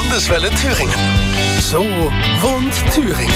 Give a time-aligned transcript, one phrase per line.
[0.00, 0.94] Landeswelle Thüringen.
[1.60, 3.34] So wohnt Thüringen.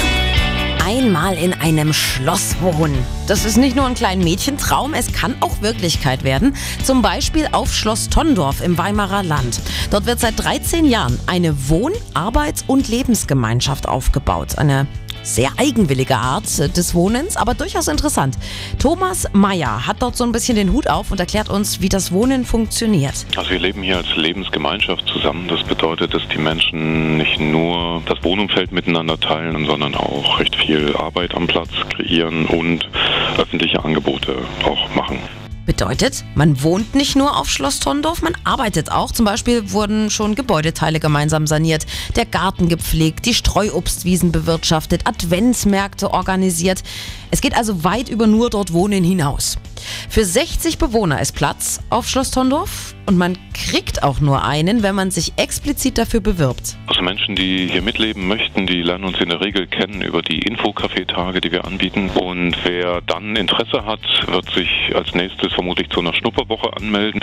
[0.86, 3.04] Einmal in einem Schloss wohnen.
[3.26, 6.54] Das ist nicht nur ein kleiner Mädchentraum, es kann auch Wirklichkeit werden.
[6.84, 9.60] Zum Beispiel auf Schloss Tondorf im Weimarer Land.
[9.90, 14.56] Dort wird seit 13 Jahren eine Wohn-, Arbeits- und Lebensgemeinschaft aufgebaut.
[14.56, 14.86] Eine
[15.22, 18.36] sehr eigenwillige Art des Wohnens, aber durchaus interessant.
[18.78, 22.12] Thomas Meyer hat dort so ein bisschen den Hut auf und erklärt uns, wie das
[22.12, 23.14] Wohnen funktioniert.
[23.36, 25.48] Also wir leben hier als Lebensgemeinschaft zusammen.
[25.48, 30.96] Das bedeutet, dass die Menschen nicht nur das Wohnumfeld miteinander teilen, sondern auch recht viel
[30.96, 32.88] Arbeit am Platz kreieren und
[33.38, 35.18] öffentliche Angebote auch machen.
[35.64, 39.12] Bedeutet, man wohnt nicht nur auf Schloss Tondorf, man arbeitet auch.
[39.12, 46.82] Zum Beispiel wurden schon Gebäudeteile gemeinsam saniert, der Garten gepflegt, die Streuobstwiesen bewirtschaftet, Adventsmärkte organisiert.
[47.30, 49.56] Es geht also weit über nur dort Wohnen hinaus.
[50.08, 54.94] Für 60 Bewohner ist Platz auf Schloss Tondorf und man kriegt auch nur einen, wenn
[54.94, 56.76] man sich explizit dafür bewirbt.
[56.86, 60.40] Also Menschen, die hier mitleben möchten, die lernen uns in der Regel kennen über die
[60.40, 62.10] Infocafé-Tage, die wir anbieten.
[62.10, 67.20] Und wer dann Interesse hat, wird sich als nächstes vermutlich zu einer Schnupperwoche anmelden.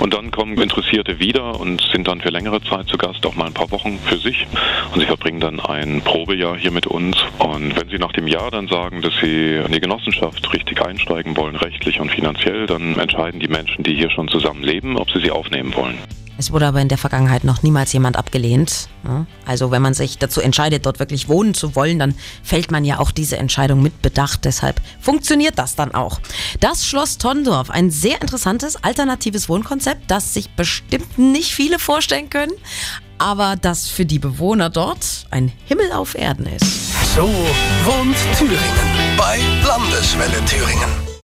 [0.00, 3.46] Und dann kommen Interessierte wieder und sind dann für längere Zeit zu Gast, auch mal
[3.46, 4.46] ein paar Wochen für sich.
[4.92, 7.16] Und sie verbringen dann ein Probejahr hier mit uns.
[7.38, 11.36] Und wenn sie nach dem Jahr dann sagen, dass sie in die Genossenschaft richtig einsteigen
[11.36, 15.26] wollen, rechtlich und finanziell, dann entscheiden die Menschen, die hier schon zusammen leben, ob sie
[15.26, 15.98] sie aufnehmen wollen.
[16.38, 18.88] Es wurde aber in der Vergangenheit noch niemals jemand abgelehnt.
[19.44, 22.98] Also wenn man sich dazu entscheidet, dort wirklich wohnen zu wollen, dann fällt man ja
[22.98, 24.46] auch diese Entscheidung mit Bedacht.
[24.46, 26.18] Deshalb funktioniert das dann auch.
[26.60, 32.52] Das Schloss Tondorf, ein sehr interessantes alternatives Wohnkonzept, das sich bestimmt nicht viele vorstellen können,
[33.18, 37.14] aber das für die Bewohner dort ein Himmel auf Erden ist.
[37.14, 37.28] So
[37.84, 38.56] wohnt Thüringen
[39.18, 41.09] bei Landeswelle Thüringen.